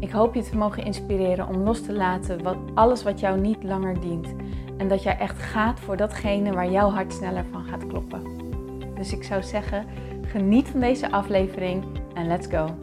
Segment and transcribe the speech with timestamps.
[0.00, 3.62] Ik hoop je te mogen inspireren om los te laten wat, alles wat jou niet
[3.62, 4.34] langer dient.
[4.76, 8.22] En dat jij echt gaat voor datgene waar jouw hart sneller van gaat kloppen.
[8.94, 9.86] Dus ik zou zeggen,
[10.22, 12.78] geniet van deze aflevering en let's go.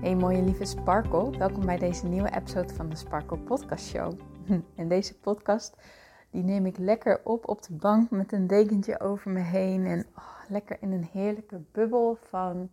[0.00, 4.12] Hey mooie lieve Sparkle, welkom bij deze nieuwe episode van de Sparkle Podcast Show.
[4.76, 5.76] En deze podcast
[6.30, 10.06] die neem ik lekker op op de bank met een dekentje over me heen en
[10.16, 12.68] oh, lekker in een heerlijke bubbel van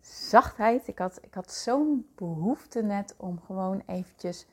[0.00, 0.88] zachtheid.
[0.88, 4.46] Ik had, ik had zo'n behoefte net om gewoon eventjes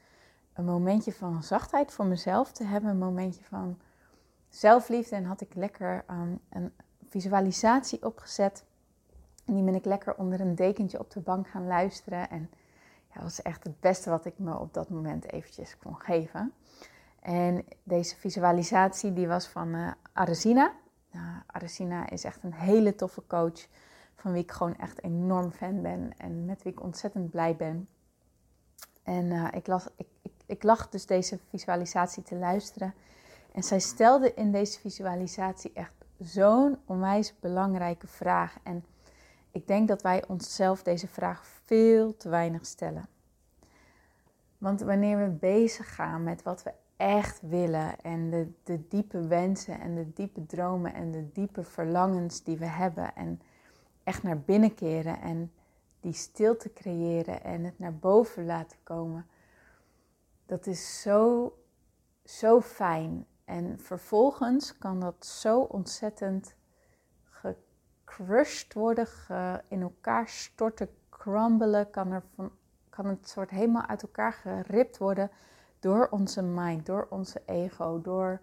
[0.54, 2.90] een momentje van zachtheid voor mezelf te hebben.
[2.90, 3.78] Een momentje van
[4.50, 5.16] zelfliefde.
[5.16, 6.74] En had ik lekker um, een
[7.10, 8.66] visualisatie opgezet.
[9.46, 12.30] En die ben ik lekker onder een dekentje op de bank gaan luisteren.
[12.30, 12.50] En
[13.08, 16.54] ja, dat was echt het beste wat ik me op dat moment eventjes kon geven.
[17.20, 20.74] En deze visualisatie die was van uh, Aresina.
[21.12, 23.68] Nou, Aresina is echt een hele toffe coach
[24.18, 27.88] van wie ik gewoon echt enorm fan ben en met wie ik ontzettend blij ben.
[29.04, 32.94] En uh, ik, las, ik, ik, ik lag dus deze visualisatie te luisteren.
[33.52, 38.58] En zij stelde in deze visualisatie echt zo'n onwijs belangrijke vraag.
[38.64, 38.86] En
[39.52, 43.08] ik denk dat wij onszelf deze vraag veel te weinig stellen.
[44.58, 49.80] Want wanneer we bezig gaan met wat we echt willen en de, de diepe wensen
[49.80, 53.42] en de diepe dromen en de diepe verlangens die we hebben en
[54.08, 55.52] echt naar binnen keren en
[56.00, 59.28] die stilte creëren en het naar boven laten komen.
[60.46, 61.54] Dat is zo,
[62.24, 63.26] zo fijn.
[63.46, 66.56] En vervolgens kan dat zo ontzettend
[67.24, 69.08] gecrushed worden,
[69.68, 71.90] in elkaar storten, crumbelen.
[71.90, 72.52] Kan, er van,
[72.90, 75.32] kan het soort helemaal uit elkaar geript worden
[75.80, 78.42] door onze mind, door onze ego, door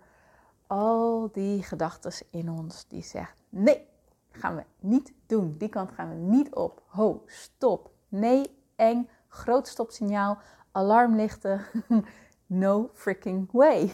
[0.67, 3.93] al die gedachten in ons die zegt: nee,
[4.35, 5.55] gaan we niet doen.
[5.59, 6.83] Die kant gaan we niet op.
[6.87, 7.91] Ho, stop.
[8.09, 10.39] Nee, eng, groot stopsignaal,
[10.73, 11.61] alarmlichten.
[12.47, 13.93] no freaking way.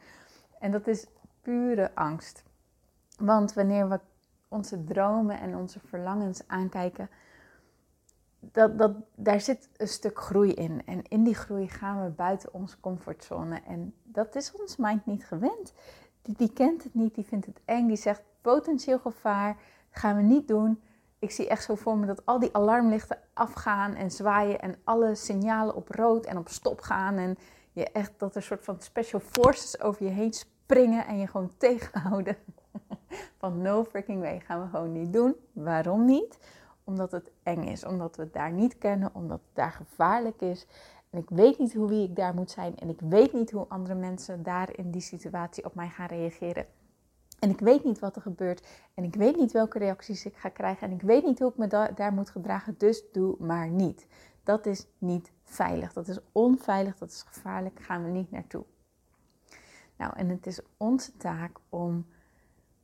[0.58, 1.06] en dat is
[1.40, 2.42] pure angst.
[3.18, 4.00] Want wanneer we
[4.48, 7.10] onze dromen en onze verlangens aankijken,
[8.52, 10.82] dat, dat, daar zit een stuk groei in.
[10.86, 13.60] En in die groei gaan we buiten onze comfortzone.
[13.66, 15.72] En dat is ons mind niet gewend.
[16.22, 19.56] Die, die kent het niet, die vindt het eng, die zegt potentieel gevaar
[19.98, 20.82] gaan we niet doen.
[21.18, 25.14] Ik zie echt zo voor me dat al die alarmlichten afgaan en zwaaien en alle
[25.14, 27.16] signalen op rood en op stop gaan.
[27.16, 27.38] En
[27.72, 31.26] je echt dat er een soort van special forces over je heen springen en je
[31.26, 32.36] gewoon tegenhouden.
[33.38, 35.36] Van no freaking way gaan we gewoon niet doen.
[35.52, 36.38] Waarom niet?
[36.84, 40.66] Omdat het eng is, omdat we het daar niet kennen, omdat het daar gevaarlijk is.
[41.10, 43.66] En ik weet niet hoe wie ik daar moet zijn en ik weet niet hoe
[43.68, 46.66] andere mensen daar in die situatie op mij gaan reageren.
[47.38, 48.66] En ik weet niet wat er gebeurt.
[48.94, 50.88] En ik weet niet welke reacties ik ga krijgen.
[50.88, 52.74] En ik weet niet hoe ik me daar moet gedragen.
[52.78, 54.06] Dus doe maar niet.
[54.42, 55.92] Dat is niet veilig.
[55.92, 56.98] Dat is onveilig.
[56.98, 57.80] Dat is gevaarlijk.
[57.80, 58.64] Gaan we niet naartoe.
[59.96, 62.06] Nou, en het is onze taak om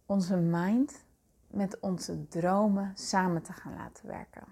[0.06, 1.04] onze mind
[1.46, 4.44] met onze dromen samen te gaan laten werken.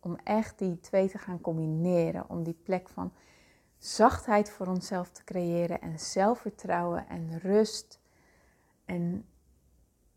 [0.00, 2.28] Om echt die twee te gaan combineren.
[2.28, 3.12] Om die plek van
[3.78, 5.80] zachtheid voor onszelf te creëren.
[5.80, 8.02] En zelfvertrouwen en rust
[8.84, 9.26] en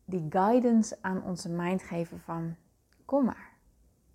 [0.06, 2.56] die guidance aan onze mind geven van
[3.06, 3.52] kom maar,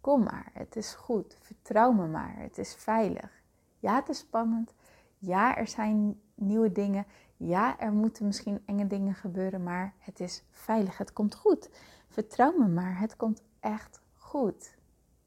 [0.00, 3.42] kom maar, het is goed, vertrouw me maar, het is veilig.
[3.78, 4.74] Ja, het is spannend.
[5.18, 7.06] Ja, er zijn nieuwe dingen.
[7.36, 11.70] Ja, er moeten misschien enge dingen gebeuren, maar het is veilig, het komt goed.
[12.08, 14.76] Vertrouw me maar, het komt echt goed.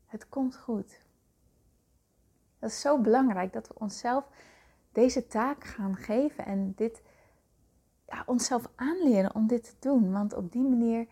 [0.06, 1.04] Het komt goed.
[2.60, 4.30] Dat is zo belangrijk dat we onszelf
[4.92, 7.02] deze taak gaan geven en dit
[8.26, 10.12] onszelf aanleren om dit te doen.
[10.12, 11.08] Want op die manier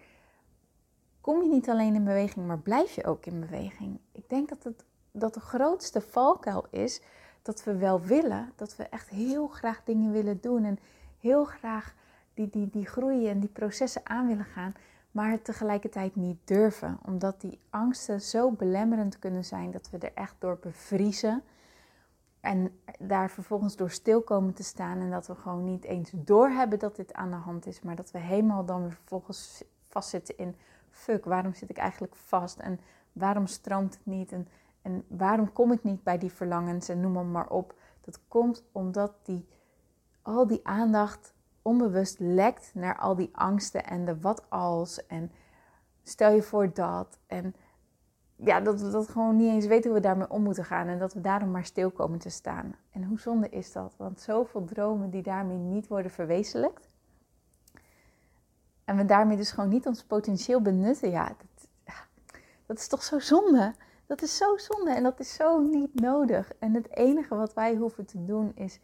[1.21, 3.99] kom je niet alleen in beweging, maar blijf je ook in beweging.
[4.11, 7.01] Ik denk dat, het, dat de grootste valkuil is
[7.41, 10.79] dat we wel willen, dat we echt heel graag dingen willen doen en
[11.19, 11.93] heel graag
[12.33, 14.73] die, die, die groeien en die processen aan willen gaan,
[15.11, 20.35] maar tegelijkertijd niet durven, omdat die angsten zo belemmerend kunnen zijn dat we er echt
[20.39, 21.43] door bevriezen
[22.43, 26.79] en daar vervolgens door stil komen te staan en dat we gewoon niet eens doorhebben
[26.79, 30.55] dat dit aan de hand is, maar dat we helemaal dan weer vervolgens vastzitten in
[30.89, 32.59] fuck, waarom zit ik eigenlijk vast?
[32.59, 32.79] En
[33.11, 34.31] waarom stroomt het niet?
[34.31, 34.47] En,
[34.81, 36.89] en waarom kom ik niet bij die verlangens?
[36.89, 37.75] En noem maar op.
[38.01, 39.47] Dat komt omdat die,
[40.21, 45.31] al die aandacht onbewust lekt naar al die angsten en de wat als en
[46.03, 47.19] stel je voor dat.
[47.27, 47.55] En
[48.35, 50.87] ja, dat we dat gewoon niet eens weten hoe we daarmee om moeten gaan.
[50.87, 52.75] En dat we daarom maar stil komen te staan.
[52.91, 53.93] En hoe zonde is dat?
[53.97, 56.89] Want zoveel dromen die daarmee niet worden verwezenlijkt.
[58.85, 61.09] En we daarmee dus gewoon niet ons potentieel benutten.
[61.09, 61.67] Ja, dat,
[62.65, 63.73] dat is toch zo zonde?
[64.05, 66.51] Dat is zo zonde en dat is zo niet nodig.
[66.59, 68.79] En het enige wat wij hoeven te doen is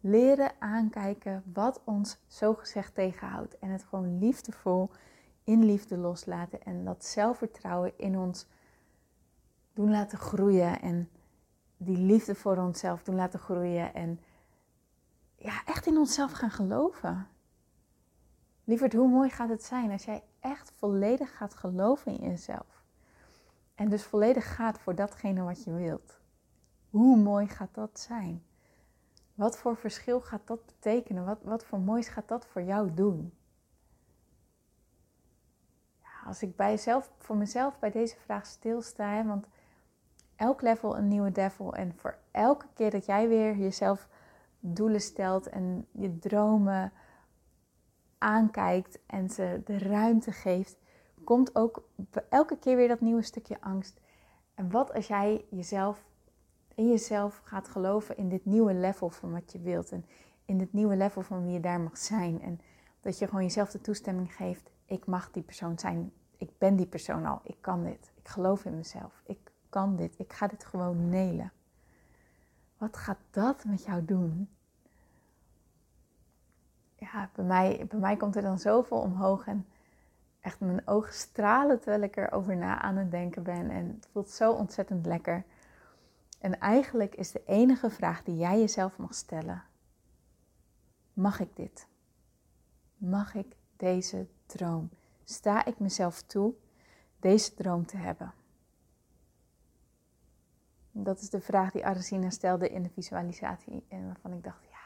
[0.00, 3.58] leren aankijken wat ons zogezegd tegenhoudt.
[3.58, 4.90] En het gewoon liefdevol
[5.44, 6.62] in liefde loslaten.
[6.62, 8.46] En dat zelfvertrouwen in ons
[9.72, 11.10] doen laten groeien en
[11.76, 14.20] die liefde voor onszelf doen laten groeien en
[15.36, 17.28] ja, echt in onszelf gaan geloven.
[18.64, 22.84] Lieverd, hoe mooi gaat het zijn als jij echt volledig gaat geloven in jezelf.
[23.74, 26.20] En dus volledig gaat voor datgene wat je wilt.
[26.90, 28.44] Hoe mooi gaat dat zijn?
[29.34, 31.24] Wat voor verschil gaat dat betekenen?
[31.24, 33.34] Wat, wat voor moois gaat dat voor jou doen?
[36.02, 39.46] Ja, als ik bij voor mezelf bij deze vraag stilsta, want
[40.40, 41.74] elk level een nieuwe devil.
[41.74, 44.08] En voor elke keer dat jij weer jezelf
[44.60, 46.92] doelen stelt en je dromen
[48.18, 50.78] aankijkt en ze de ruimte geeft,
[51.24, 51.82] komt ook
[52.28, 54.00] elke keer weer dat nieuwe stukje angst.
[54.54, 56.04] En wat als jij jezelf
[56.74, 60.04] in jezelf gaat geloven in dit nieuwe level van wat je wilt en
[60.44, 62.42] in dit nieuwe level van wie je daar mag zijn.
[62.42, 62.60] En
[63.00, 66.86] dat je gewoon jezelf de toestemming geeft, ik mag die persoon zijn, ik ben die
[66.86, 70.18] persoon al, ik kan dit, ik geloof in mezelf, ik kan dit.
[70.18, 71.52] Ik ga dit gewoon nelen.
[72.78, 74.48] Wat gaat dat met jou doen?
[76.96, 79.66] Ja, bij mij, bij mij komt er dan zoveel omhoog en
[80.40, 83.70] echt mijn ogen stralen terwijl ik erover na aan het denken ben.
[83.70, 85.44] En het voelt zo ontzettend lekker.
[86.38, 89.62] En eigenlijk is de enige vraag die jij jezelf mag stellen:
[91.12, 91.86] Mag ik dit?
[92.96, 94.90] Mag ik deze droom?
[95.24, 96.54] Sta ik mezelf toe
[97.18, 98.32] deze droom te hebben?
[101.02, 103.84] Dat is de vraag die Aresina stelde in de visualisatie.
[103.88, 104.78] En waarvan ik dacht, ja,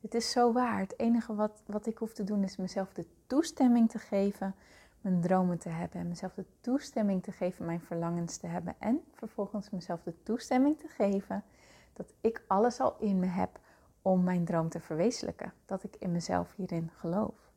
[0.00, 0.78] het is zo waar.
[0.78, 4.54] Het enige wat, wat ik hoef te doen is mezelf de toestemming te geven
[5.00, 6.00] mijn dromen te hebben.
[6.00, 8.74] En mezelf de toestemming te geven mijn verlangens te hebben.
[8.78, 11.44] En vervolgens mezelf de toestemming te geven
[11.92, 13.60] dat ik alles al in me heb
[14.02, 15.52] om mijn droom te verwezenlijken.
[15.66, 17.52] Dat ik in mezelf hierin geloof.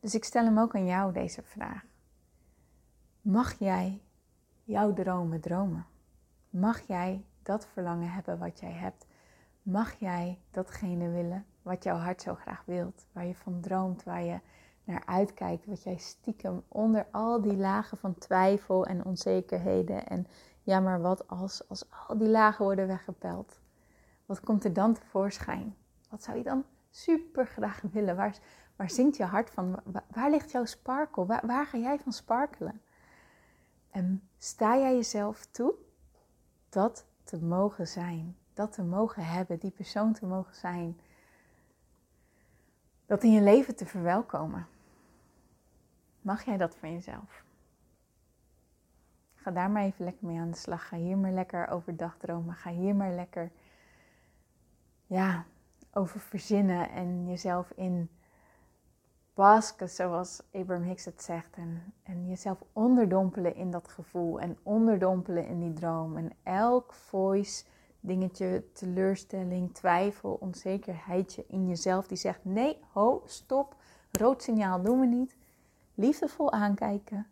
[0.00, 1.84] Dus ik stel hem ook aan jou deze vraag.
[3.20, 4.02] Mag jij
[4.68, 5.86] jouw dromen dromen?
[6.50, 9.06] Mag jij dat verlangen hebben wat jij hebt?
[9.62, 13.06] Mag jij datgene willen wat jouw hart zo graag wilt?
[13.12, 14.40] Waar je van droomt, waar je
[14.84, 20.26] naar uitkijkt, wat jij stiekem onder al die lagen van twijfel en onzekerheden en
[20.62, 23.60] ja, maar wat als, als al die lagen worden weggepeld?
[24.26, 25.76] Wat komt er dan tevoorschijn?
[26.10, 28.16] Wat zou je dan super graag willen?
[28.16, 28.38] Waar,
[28.76, 29.80] waar zingt je hart van?
[30.10, 31.26] Waar, ligt jouw sparkle?
[31.26, 32.80] Waar, waar ga jij van sparkelen?
[33.90, 35.74] En sta jij jezelf toe
[36.68, 41.00] dat te mogen zijn, dat te mogen hebben, die persoon te mogen zijn,
[43.06, 44.66] dat in je leven te verwelkomen?
[46.20, 47.44] Mag jij dat van jezelf?
[49.34, 50.88] Ga daar maar even lekker mee aan de slag.
[50.88, 52.54] Ga hier maar lekker over dagdromen.
[52.54, 53.50] Ga hier maar lekker
[55.06, 55.44] ja,
[55.92, 58.10] over verzinnen en jezelf in
[59.38, 61.56] basken, zoals Abraham Hicks het zegt.
[61.56, 66.16] En, en jezelf onderdompelen in dat gevoel en onderdompelen in die droom.
[66.16, 67.64] En elk voice,
[68.00, 73.76] dingetje, teleurstelling, twijfel, onzekerheidje in jezelf die zegt: nee, ho, stop,
[74.10, 75.36] rood signaal doen we niet.
[75.94, 77.26] Liefdevol aankijken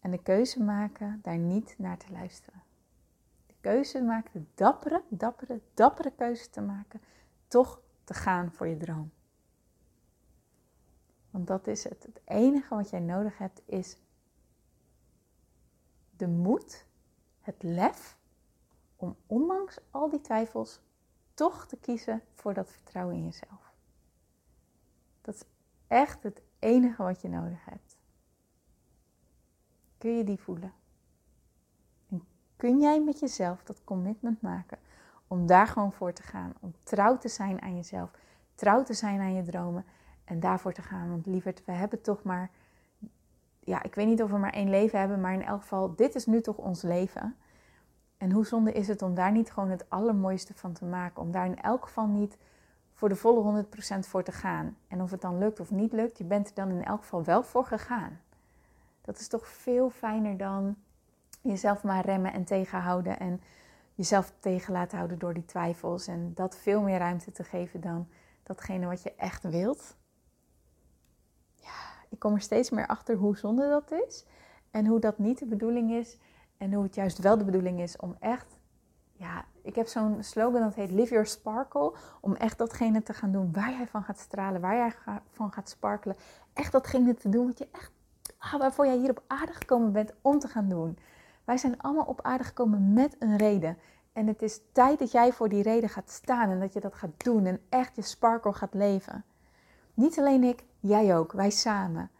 [0.00, 2.62] en de keuze maken daar niet naar te luisteren.
[3.46, 7.00] De keuze maken, de dappere, dappere, dappere keuze te maken,
[7.48, 9.10] toch te gaan voor je droom.
[11.34, 12.02] Want dat is het.
[12.02, 13.96] Het enige wat jij nodig hebt is
[16.16, 16.86] de moed,
[17.40, 18.16] het lef
[18.96, 20.80] om ondanks al die twijfels
[21.34, 23.72] toch te kiezen voor dat vertrouwen in jezelf.
[25.20, 25.44] Dat is
[25.86, 27.96] echt het enige wat je nodig hebt.
[29.98, 30.72] Kun je die voelen?
[32.08, 32.24] En
[32.56, 34.78] kun jij met jezelf dat commitment maken
[35.26, 38.10] om daar gewoon voor te gaan, om trouw te zijn aan jezelf,
[38.54, 39.84] trouw te zijn aan je dromen
[40.24, 41.10] en daarvoor te gaan.
[41.10, 42.50] Want lieverd, we hebben toch maar,
[43.60, 46.14] ja, ik weet niet of we maar één leven hebben, maar in elk geval, dit
[46.14, 47.36] is nu toch ons leven.
[48.16, 51.22] En hoe zonde is het om daar niet gewoon het allermooiste van te maken?
[51.22, 52.36] Om daar in elk geval niet
[52.94, 53.64] voor de volle
[53.96, 54.76] 100% voor te gaan.
[54.88, 57.24] En of het dan lukt of niet lukt, je bent er dan in elk geval
[57.24, 58.20] wel voor gegaan.
[59.00, 60.76] Dat is toch veel fijner dan
[61.40, 63.40] jezelf maar remmen en tegenhouden en
[63.94, 68.08] jezelf tegen laten houden door die twijfels en dat veel meer ruimte te geven dan
[68.42, 69.96] datgene wat je echt wilt.
[71.64, 74.24] Ja, ik kom er steeds meer achter hoe zonde dat is
[74.70, 76.18] en hoe dat niet de bedoeling is
[76.56, 78.58] en hoe het juist wel de bedoeling is om echt,
[79.12, 83.32] ja, ik heb zo'n slogan dat heet Live Your Sparkle, om echt datgene te gaan
[83.32, 84.92] doen waar jij van gaat stralen, waar jij
[85.32, 86.16] van gaat sparkelen.
[86.52, 87.90] Echt datgene te doen wat je echt,
[88.38, 90.98] ah, waarvoor jij hier op aarde gekomen bent om te gaan doen.
[91.44, 93.78] Wij zijn allemaal op aarde gekomen met een reden.
[94.12, 96.94] En het is tijd dat jij voor die reden gaat staan en dat je dat
[96.94, 99.24] gaat doen en echt je sparkle gaat leven.
[99.94, 102.10] Niet alleen ik, jij ook, wij samen.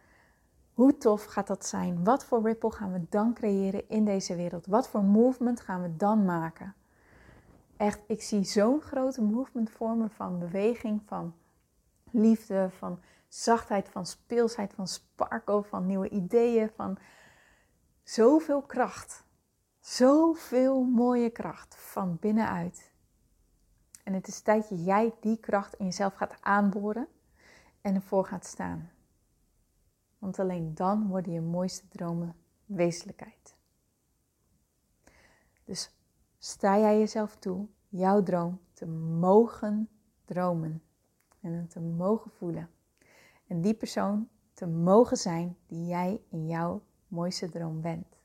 [0.75, 2.05] Hoe tof gaat dat zijn?
[2.05, 4.67] Wat voor ripple gaan we dan creëren in deze wereld?
[4.67, 6.75] Wat voor movement gaan we dan maken?
[7.77, 11.35] Echt, ik zie zo'n grote movement vormen van beweging, van
[12.11, 16.99] liefde, van zachtheid, van speelsheid, van sparkle, van nieuwe ideeën, van
[18.03, 19.25] zoveel kracht.
[19.81, 22.93] Zoveel mooie kracht van binnenuit.
[24.05, 27.09] En het is tijd dat jij die kracht in jezelf gaat aanboren
[27.85, 28.91] en ervoor gaat staan.
[30.19, 32.37] Want alleen dan worden je mooiste dromen
[32.67, 33.57] wezenlijkheid.
[35.65, 35.95] Dus
[36.39, 39.89] sta jij jezelf toe jouw droom te mogen
[40.25, 40.83] dromen
[41.41, 42.71] en het te mogen voelen.
[43.47, 48.17] En die persoon te mogen zijn die jij in jouw mooiste droom bent.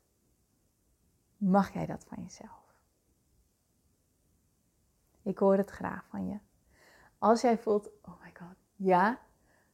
[1.36, 2.74] Mag jij dat van jezelf?
[5.22, 6.38] Ik hoor het graag van je.
[7.18, 9.20] Als jij voelt, oh my god, ja,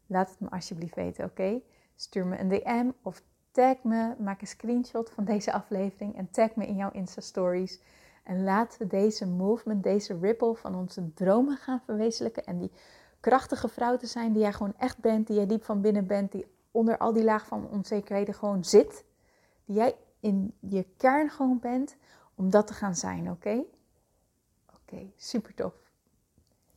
[0.06, 1.60] laat het me alsjeblieft weten, oké?
[1.94, 6.54] Stuur me een DM of tag me, maak een screenshot van deze aflevering en tag
[6.54, 7.80] me in jouw Insta Stories.
[8.22, 12.44] En laten we deze movement, deze ripple van onze dromen gaan verwezenlijken.
[12.44, 12.70] En die
[13.20, 16.32] krachtige vrouw te zijn die jij gewoon echt bent, die jij diep van binnen bent,
[16.32, 19.04] die onder al die laag van onzekerheden gewoon zit.
[19.64, 21.96] Die jij in je kern gewoon bent,
[22.34, 23.62] om dat te gaan zijn, oké?
[24.74, 25.74] Oké, super tof.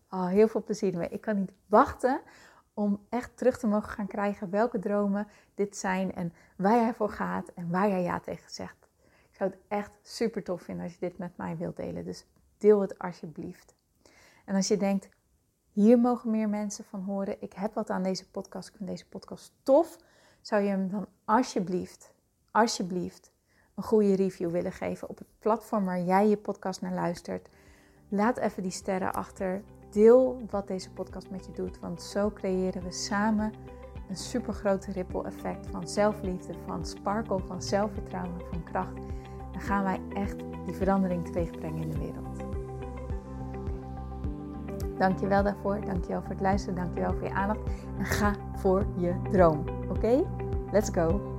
[0.09, 1.09] Oh, heel veel plezier ermee.
[1.09, 2.21] Ik kan niet wachten
[2.79, 7.09] om echt terug te mogen gaan krijgen welke dromen dit zijn en waar jij voor
[7.09, 8.87] gaat en waar jij ja tegen zegt.
[9.29, 12.05] Ik zou het echt super tof vinden als je dit met mij wilt delen.
[12.05, 12.25] Dus
[12.57, 13.75] deel het alsjeblieft.
[14.45, 15.09] En als je denkt,
[15.71, 17.41] hier mogen meer mensen van horen.
[17.41, 18.69] Ik heb wat aan deze podcast.
[18.69, 19.97] Ik vind deze podcast tof.
[20.41, 22.11] Zou je hem dan alsjeblieft,
[22.51, 23.31] alsjeblieft
[23.75, 27.49] een goede review willen geven op het platform waar jij je podcast naar luistert?
[28.09, 29.63] Laat even die sterren achter.
[29.89, 33.53] Deel wat deze podcast met je doet, want zo creëren we samen
[34.09, 38.95] een super grote ripple effect van zelfliefde, van sparkle, van zelfvertrouwen, van kracht.
[39.51, 42.37] Dan gaan wij echt die verandering teweegbrengen in de wereld.
[44.97, 47.61] Dankjewel daarvoor, dankjewel voor het luisteren, dankjewel voor je aandacht
[47.97, 49.63] en ga voor je droom.
[49.89, 50.25] Oké?
[50.71, 51.38] Let's go!